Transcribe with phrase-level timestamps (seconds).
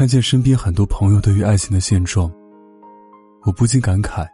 [0.00, 2.32] 看见身边很多朋友对于爱情的现状，
[3.42, 4.26] 我不禁感慨：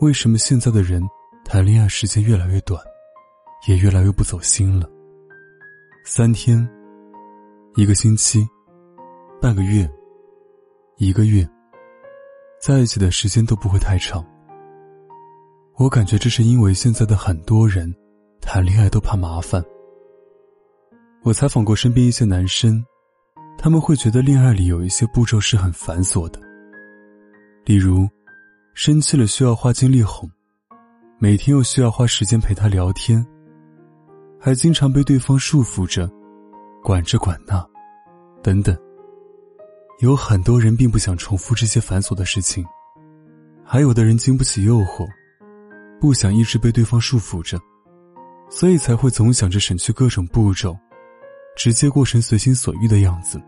[0.00, 1.02] 为什么现在的人
[1.42, 2.78] 谈恋爱时间越来越短，
[3.66, 4.86] 也越来越不走心了？
[6.04, 6.68] 三天、
[7.76, 8.46] 一个星期、
[9.40, 9.90] 半个月、
[10.98, 11.48] 一个月，
[12.60, 14.22] 在一起的时间都不会太长。
[15.78, 17.90] 我感觉这是因为现在的很多人
[18.42, 19.64] 谈恋爱都怕麻烦。
[21.22, 22.84] 我采访过身边一些男生。
[23.62, 26.40] 他们会觉得恋爱里有一些步骤是很繁琐的，
[27.64, 28.08] 例如，
[28.74, 30.28] 生气了需要花精力哄，
[31.20, 33.24] 每天又需要花时间陪他聊天，
[34.40, 36.10] 还经常被对方束缚着，
[36.82, 37.64] 管这管那，
[38.42, 38.76] 等等。
[40.00, 42.66] 有很多人并不想重复这些繁琐的事情，
[43.64, 45.06] 还有的人经不起诱惑，
[46.00, 47.56] 不想一直被对方束缚着，
[48.50, 50.76] 所以才会总想着省去各种步骤。
[51.54, 53.38] 直接过成随心所欲的样子。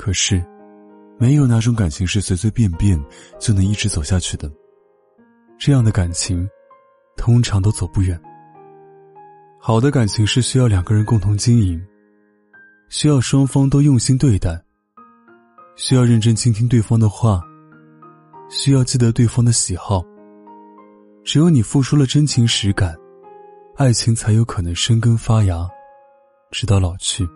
[0.00, 0.42] 可是，
[1.18, 2.98] 没有哪种感情是随随便便
[3.38, 4.50] 就能一直走下去的。
[5.58, 6.48] 这样的感情，
[7.18, 8.18] 通常都走不远。
[9.60, 11.78] 好的感情是需要两个人共同经营，
[12.88, 14.58] 需要双方都用心对待，
[15.76, 17.42] 需要认真倾听对方的话，
[18.48, 20.02] 需要记得对方的喜好。
[21.26, 22.96] 只有你付出了真情实感，
[23.76, 25.68] 爱情才有可能生根发芽。
[26.50, 27.28] 直到老去。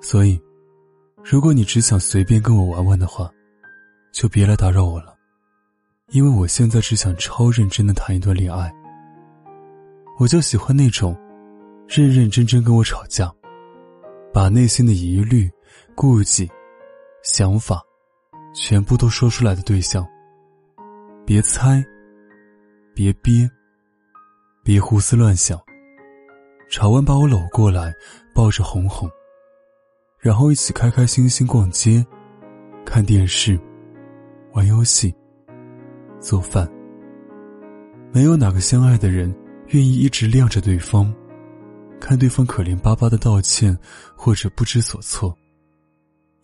[0.00, 0.40] 所以，
[1.24, 3.30] 如果你只想随便跟我玩玩的话，
[4.12, 5.16] 就别来打扰我了，
[6.08, 8.70] 因为我现在只想超认真的谈一段恋爱。
[10.18, 11.16] 我就喜欢那种，
[11.88, 13.32] 认认真真跟我吵架，
[14.32, 15.50] 把内心的疑虑、
[15.94, 16.50] 顾忌、
[17.22, 17.80] 想法，
[18.54, 20.06] 全部都说出来的对象。
[21.24, 21.82] 别猜，
[22.94, 23.48] 别憋，
[24.64, 25.58] 别胡思乱想。
[26.68, 27.94] 吵完把我搂过来，
[28.34, 29.08] 抱着哄哄，
[30.22, 32.06] 然后一起开开心心逛街、
[32.86, 33.58] 看电视、
[34.52, 35.12] 玩游戏、
[36.20, 36.70] 做饭。
[38.12, 39.34] 没有哪个相爱的人
[39.70, 41.12] 愿意一直晾着对方，
[42.00, 43.76] 看对方可怜巴巴的道歉
[44.14, 45.36] 或者不知所措。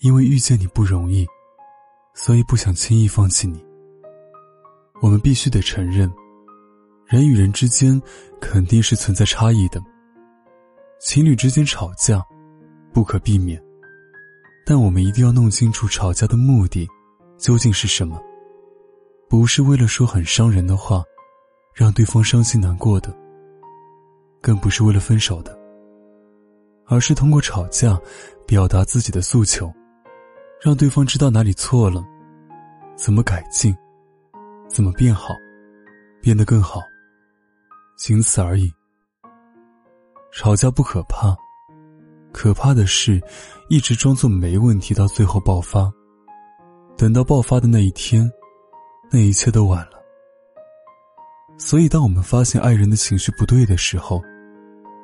[0.01, 1.25] 因为遇见你不容易，
[2.15, 3.65] 所以不想轻易放弃你。
[5.01, 6.11] 我们必须得承认，
[7.07, 8.03] 人与人之间
[8.41, 9.81] 肯定是存在差异的。
[10.99, 12.21] 情侣之间吵架，
[12.93, 13.63] 不可避免，
[14.71, 16.87] 但我们一定要弄清楚吵架的目的
[17.39, 18.23] 究竟是什么。
[19.27, 21.03] 不是为了说很伤人的话，
[21.73, 23.11] 让对方伤心难过的，
[24.43, 25.59] 更不是为了分手的，
[26.85, 27.99] 而是通过吵架
[28.47, 29.73] 表达自己的诉求，
[30.61, 32.05] 让对方知道哪里错了，
[32.95, 33.75] 怎么改进，
[34.69, 35.35] 怎么变好，
[36.21, 36.83] 变得更好，
[37.97, 38.71] 仅此而已。
[40.31, 41.35] 吵架不可怕，
[42.39, 43.21] 可怕的是，
[43.69, 45.93] 一直装作没问题，到最后爆发。
[46.97, 48.31] 等到爆发的那一天，
[49.11, 49.99] 那一切都晚了。
[51.59, 54.23] 所以，当我们发现爱人的情绪不对的时候，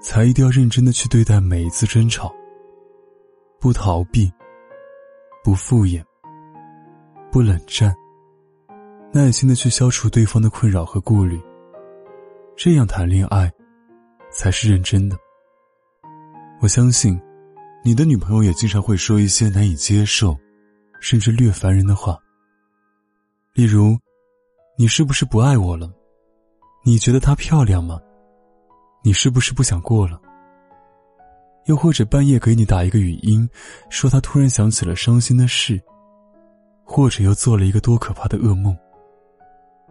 [0.01, 2.33] 才一定要认真的去对待每一次争吵，
[3.59, 4.33] 不逃避，
[5.43, 6.01] 不敷衍，
[7.33, 7.93] 不冷战，
[9.13, 11.41] 耐心的去消除对方的困扰和顾虑。
[12.55, 13.51] 这样谈恋爱。
[14.31, 15.17] 才是认真的。
[16.65, 17.21] 我相信，
[17.85, 20.35] 你的女朋友也经常会说一些难以接受，
[20.99, 22.19] 甚至略烦人的话。
[23.53, 23.99] 例如，
[24.79, 25.93] 你是不是不爱我了？
[26.83, 28.01] 你觉得她漂亮吗？
[29.03, 30.19] 你是不是不想过了？
[31.67, 33.47] 又或者半夜给你打一个语音，
[33.91, 35.79] 说他突然想起了伤心的事，
[36.83, 38.75] 或者又做了一个多可怕的噩梦。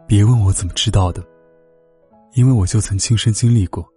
[0.07, 1.23] 别问我怎么知道的，
[2.33, 3.87] 因为我就曾亲身经历过。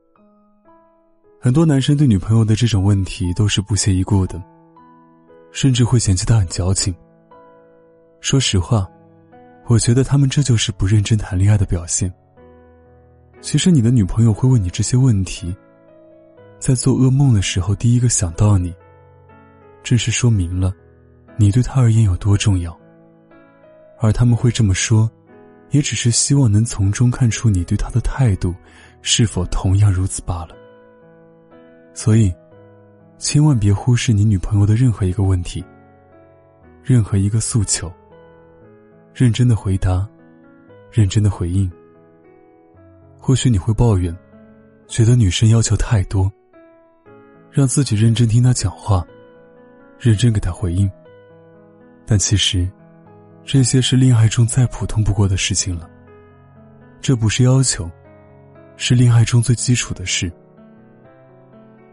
[1.39, 4.43] 很多男生对女朋友的这种问题都是不屑一顾的，
[5.53, 6.95] 甚至会嫌弃她很矫情。
[8.21, 8.89] 说实话，
[9.67, 12.13] 我觉得他们这就是不认真谈恋爱的表现。
[13.41, 15.55] 其实你的女朋友会问你这些问题，
[16.59, 18.75] 在做噩梦的时候第一个想到你，
[19.85, 20.73] 正是说明了
[21.37, 22.77] 你对她而言有多重要。
[24.01, 25.09] 而他们会这么说，
[25.71, 28.55] 也只是希望能从中看出你对他的态度
[29.01, 30.57] 是否同样如此罢了。
[31.97, 32.31] 所以，
[33.17, 35.65] 千万别忽视你女朋友的任何一个问题、
[36.83, 37.91] 任何一个诉求，
[39.15, 40.07] 认真的回答，
[40.93, 41.73] 认真的回应。
[43.19, 44.15] 或许你会抱怨，
[44.87, 46.31] 觉得女生要求太多，
[47.51, 49.03] 让自己认真听她讲话，
[49.99, 50.89] 认真给她回应。
[52.05, 52.71] 但其实，
[53.43, 55.89] 这些是恋爱中再普通不过的事情了。
[57.01, 57.91] 这不是要求，
[58.77, 60.31] 是恋爱中最基础的事。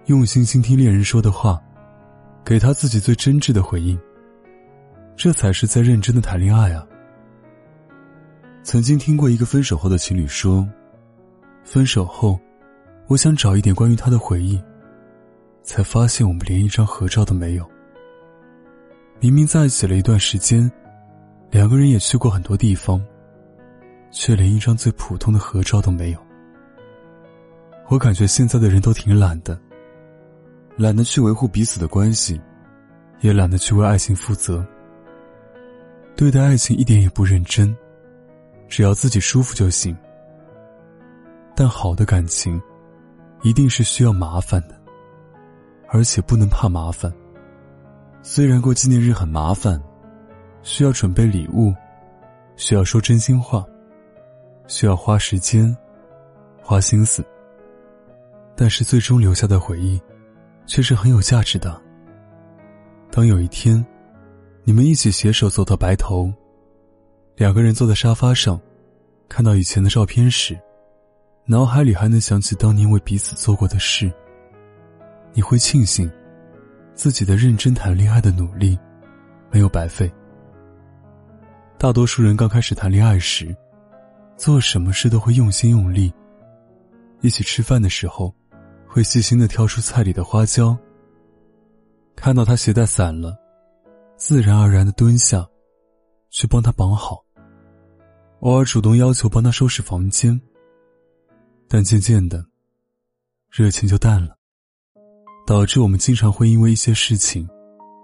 [0.07, 1.61] 用心倾听恋人说的话，
[2.43, 3.97] 给他自己最真挚的回应。
[5.15, 6.85] 这才是在认真的谈恋爱啊！
[8.63, 10.67] 曾经听过一个分手后的情侣说。
[11.63, 12.37] 分手后，
[13.07, 14.61] 我想找一点关于他的回忆，
[15.61, 17.65] 才发现我们连一张合照都没有。
[19.21, 20.69] 明明在一起了一段时间，
[21.49, 23.01] 两个人也去过很多地方，
[24.11, 26.19] 却连一张最普通的合照都没有。
[27.87, 29.57] 我感觉现在的人都挺懒的，
[30.75, 32.39] 懒得去维护彼此的关系，
[33.21, 34.65] 也懒得去为爱情负责，
[36.15, 37.75] 对待爱情一点也不认真，
[38.67, 39.95] 只要自己舒服就行。
[41.55, 42.59] 但好的感情，
[43.43, 44.75] 一定是需要麻烦的，
[45.89, 47.13] 而且不能怕麻烦。
[48.23, 49.79] 虽然过纪念日很麻烦，
[50.63, 51.71] 需要准备礼物，
[52.55, 53.63] 需要说真心话，
[54.65, 55.75] 需要花时间、
[56.61, 57.23] 花心思，
[58.55, 60.01] 但是最终留下的回忆，
[60.65, 61.81] 却是很有价值的。
[63.11, 63.85] 当有一天，
[64.63, 66.31] 你们一起携手走到白头，
[67.35, 68.59] 两个人坐在沙发上，
[69.29, 70.57] 看到以前的照片时。
[71.45, 74.09] 脑海里还能想起当年为彼此做过的事，
[75.33, 76.09] 你会庆幸
[76.93, 78.79] 自己的认真谈恋爱的努力
[79.51, 80.09] 没有白费。
[81.77, 83.53] 大多数人刚开始谈恋爱时，
[84.37, 86.13] 做什么事都会用心用力。
[87.19, 88.33] 一起吃饭的时候，
[88.93, 90.77] 会细心的挑出菜里的花椒。
[92.15, 93.35] 看到他鞋带散了，
[94.17, 95.43] 自然而然的蹲下，
[96.29, 97.25] 去帮他绑好。
[98.41, 100.39] 偶尔主动要求帮他收拾房间。
[101.67, 102.45] 但渐渐的，
[103.49, 104.37] 热情就淡了，
[105.47, 107.49] 导致我们经常会因为一些事情，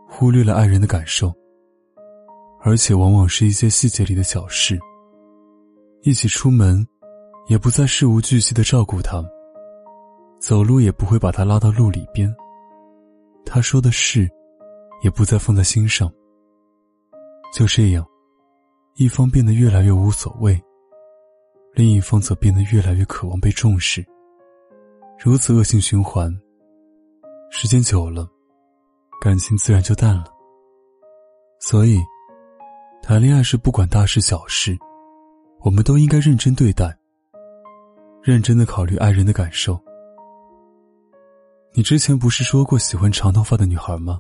[0.08, 1.32] 忽略了爱人的感受。
[2.64, 4.80] 而且往往是一些细节里的小事。
[6.02, 6.84] 一起出门，
[7.48, 9.24] 也不再事无巨细的照顾他，
[10.40, 12.34] 走路也不会把他拉到路里边。
[13.46, 14.30] 他说的事，
[15.04, 16.12] 也不再放在心上。
[17.54, 18.06] 就这样，
[18.96, 20.60] 一方变得越来越无所谓。
[21.74, 24.06] 另一方则变得越来越渴望被重视，
[25.24, 26.32] 如此恶性循环。
[27.52, 28.28] 时间久了，
[29.22, 30.26] 感情自然就淡了。
[31.60, 32.00] 所以，
[33.02, 34.78] 谈恋爱是不管大事小事，
[35.62, 36.96] 我们都应该认真对待，
[38.22, 39.80] 认真的考虑爱人的感受。
[41.80, 44.20] 你之前不是说过喜欢长头发的女孩吗？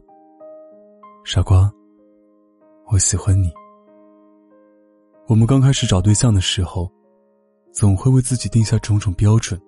[1.25, 1.69] 傻瓜，
[2.89, 3.51] 我喜欢你。
[5.27, 6.89] 我们刚开始找对象的时候。
[7.73, 9.59] 总会为自己定下种种标准。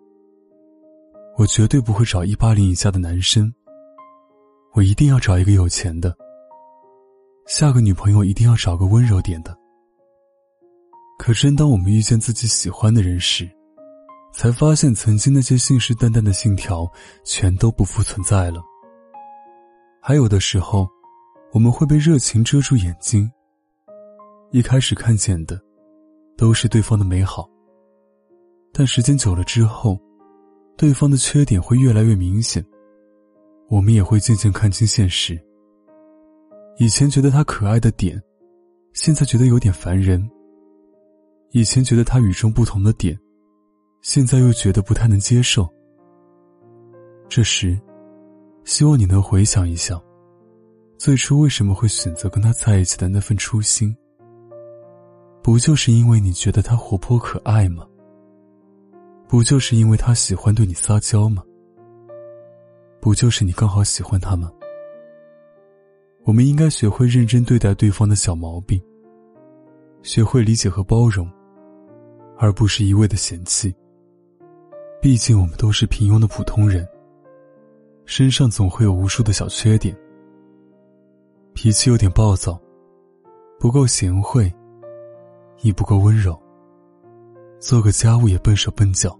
[1.37, 3.53] 我绝对不会找一八零以下的男生。
[4.71, 6.15] 我一定要找一个有钱的。
[7.45, 9.53] 下个女朋友一定要找个温柔点的。
[11.19, 13.51] 可真当我们遇见自己喜欢的人时，
[14.31, 16.89] 才发现曾经那些信誓旦旦的信条
[17.23, 18.61] 全都不复存在了。
[20.01, 20.87] 还有的时候，
[21.51, 23.29] 我们会被热情遮住眼睛。
[24.51, 25.59] 一开始看见的，
[26.37, 27.49] 都是对方的美好。
[28.73, 29.99] 但时间久了之后，
[30.75, 32.65] 对方的缺点会越来越明显，
[33.69, 35.39] 我们也会渐渐看清现实。
[36.77, 38.19] 以前觉得他可爱的点，
[38.93, 40.21] 现在觉得有点烦人；
[41.51, 43.17] 以前觉得他与众不同的点，
[44.01, 45.69] 现在又觉得不太能接受。
[47.29, 47.79] 这时，
[48.63, 50.01] 希望你能回想一下，
[50.97, 53.95] 最初为什么会选择跟他在一起的那份初心，
[55.43, 57.87] 不就是因为你觉得他活泼可爱吗？
[59.27, 61.43] 不就是因为他喜欢对你撒娇吗？
[62.99, 64.51] 不就是你刚好喜欢他吗？
[66.23, 68.81] 我们应该学会认真对待对方的小毛病，
[70.01, 71.31] 学会理解和包容，
[72.37, 73.73] 而不是一味的嫌弃。
[75.01, 76.87] 毕竟我们都是平庸的普通人，
[78.05, 79.97] 身上总会有无数的小缺点，
[81.53, 82.61] 脾气有点暴躁，
[83.59, 84.53] 不够贤惠，
[85.61, 86.39] 亦不够温柔，
[87.59, 89.17] 做个家务也笨手笨脚。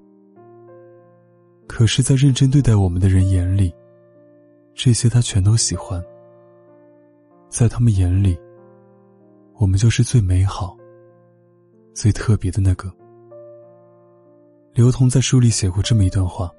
[1.68, 3.74] 可是，在认真对待我们的人眼里，
[4.76, 6.00] 这些他全都喜欢。
[7.50, 8.40] 在他们眼里，
[9.56, 10.78] 我们就是最美好、
[11.96, 12.94] 最特别的那个。
[14.74, 16.50] 刘同在书里写过这么一段话：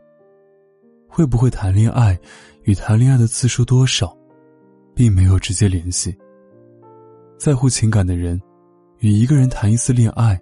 [1.09, 2.19] 会不会谈恋爱，
[2.64, 4.14] 与谈恋爱的次数多少，
[4.95, 6.14] 并没有直接联系。
[7.38, 8.38] 在乎情感的人，
[8.99, 10.38] 与一个人谈一次恋爱，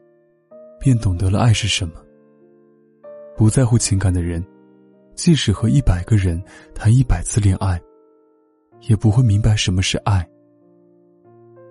[0.80, 1.94] 便懂得了爱是什么。
[3.36, 4.44] 不在乎情感的人，
[5.14, 6.42] 即使和一百个人
[6.74, 7.80] 谈一百次恋爱，
[8.88, 10.28] 也不会明白什么是爱。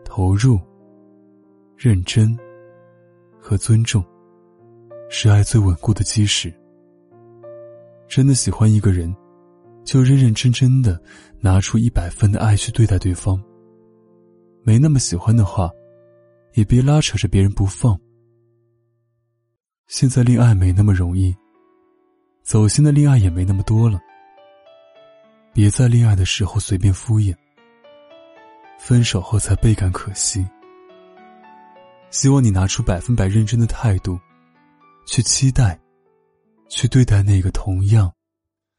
[0.05, 0.57] 投入、
[1.75, 2.35] 认真
[3.37, 4.01] 和尊重，
[5.09, 6.53] 是爱最稳固的基石。
[8.07, 9.13] 真的喜欢一个人，
[9.83, 11.01] 就认认真真的
[11.39, 13.43] 拿出一百分的爱去对待对方。
[14.63, 15.69] 没那么喜欢的话，
[16.53, 17.99] 也别拉扯着别人不放。
[19.87, 21.35] 现在恋爱没那么容易。
[22.43, 23.99] 走心的恋爱也没那么多了，
[25.53, 27.35] 别在恋爱的时候随便敷衍，
[28.79, 30.47] 分手后才倍感可惜。
[32.09, 34.19] 希望你拿出百分百认真的态度，
[35.11, 35.81] 去期待，
[36.67, 38.13] 去对待那个同样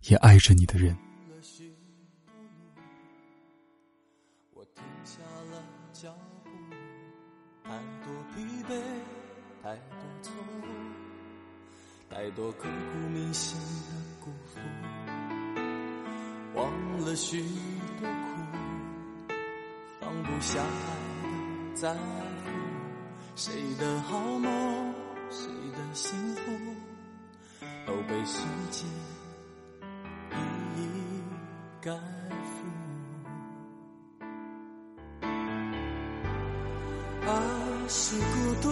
[0.06, 0.96] 也爱着你的人。
[4.54, 5.18] 我停下
[5.50, 5.60] 了
[5.92, 6.50] 脚步
[9.60, 10.32] 太多错
[10.62, 10.64] 误
[12.08, 13.90] 太多刻骨铭心的
[14.24, 14.60] 辜负，
[16.54, 17.42] 忘了许
[17.98, 19.34] 多苦，
[20.00, 20.70] 放不下来
[21.72, 22.00] 的在乎，
[23.34, 24.94] 谁的好梦，
[25.30, 25.46] 谁
[25.76, 26.40] 的幸福，
[27.86, 28.84] 都被时间
[30.32, 30.34] 一
[30.76, 31.22] 一
[31.80, 32.56] 盖覆。
[37.22, 37.28] 爱
[37.88, 38.68] 是孤独。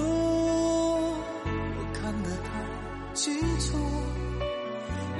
[1.94, 3.76] 看得太清楚，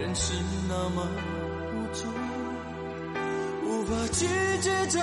[0.00, 0.32] 人是
[0.68, 1.06] 那么
[1.72, 2.06] 无助，
[3.64, 4.26] 无法拒
[4.60, 4.98] 绝这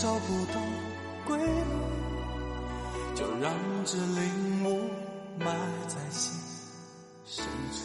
[0.00, 0.60] 找不到
[1.26, 1.44] 归路，
[3.16, 3.52] 就让
[3.84, 4.88] 这领悟
[5.40, 5.46] 埋
[5.88, 6.38] 在心
[7.24, 7.78] 深处。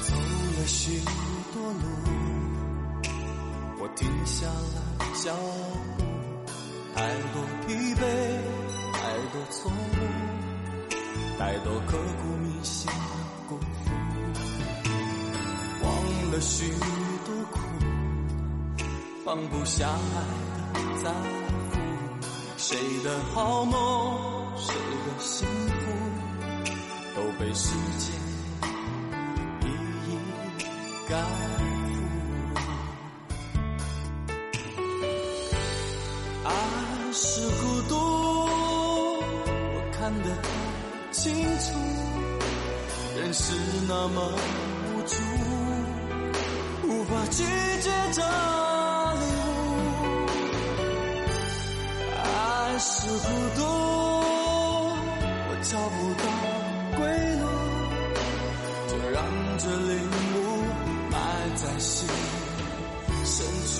[0.00, 1.00] 走了许
[1.52, 1.84] 多路，
[3.80, 4.80] 我停下了
[5.14, 5.34] 脚
[5.98, 6.04] 步，
[6.94, 7.00] 太
[7.32, 8.00] 多疲惫，
[8.92, 8.98] 太
[9.32, 9.72] 多错误，
[11.38, 12.92] 太多刻骨铭心的
[13.48, 13.90] 辜负，
[15.82, 15.86] 忘
[16.30, 16.70] 了许
[17.26, 17.58] 多苦，
[19.24, 19.94] 放不下来
[20.72, 21.72] 的在乎，
[22.56, 23.76] 谁的好梦，
[24.56, 25.82] 谁的幸福，
[27.16, 28.14] 都被时间。
[29.60, 29.64] 一
[30.08, 30.10] 一
[31.08, 31.14] 改，
[40.04, 40.48] 看得太
[41.12, 41.72] 清楚，
[43.16, 43.54] 人是
[43.88, 44.20] 那么
[44.84, 45.16] 无助，
[46.86, 47.42] 无法拒
[47.80, 48.20] 绝这
[49.14, 49.48] 礼物。
[52.22, 53.64] 爱是孤独，
[55.48, 56.24] 我找不到
[56.98, 57.00] 归
[57.40, 57.42] 路，
[58.90, 59.16] 就让
[59.56, 59.96] 这领
[60.34, 60.36] 悟
[61.10, 61.16] 埋。
[61.56, 62.06] 在心
[63.24, 63.74] 深处，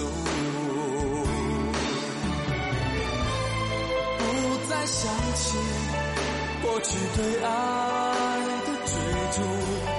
[4.17, 4.23] 不
[4.71, 5.59] 再想起
[6.65, 8.95] 过去对爱的追
[9.37, 9.94] 逐。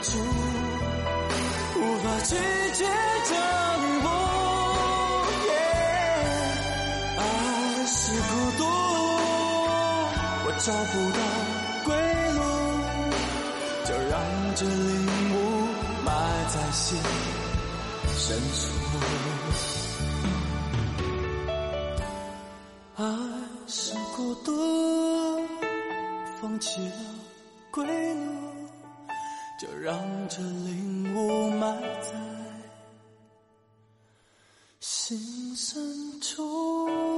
[0.00, 0.16] 无助，
[1.78, 2.34] 无法拒
[2.72, 2.86] 绝
[3.28, 3.34] 这
[3.76, 4.06] 礼物。
[7.18, 7.20] 爱
[7.86, 7.92] 是
[8.22, 8.64] 孤独，
[10.46, 11.20] 我找不到
[11.84, 11.88] 归
[12.32, 12.40] 路，
[13.84, 14.12] 就让
[14.56, 14.96] 这领
[15.34, 15.36] 悟
[16.02, 16.08] 埋
[16.48, 16.98] 在心
[18.16, 18.24] 深
[18.56, 18.58] 处。
[22.96, 23.04] 爱
[23.66, 24.48] 是孤独。
[26.40, 26.94] 放弃了
[27.70, 28.39] 归路，
[29.60, 29.94] 就让
[30.26, 32.12] 这领悟埋在
[34.80, 37.09] 心深处。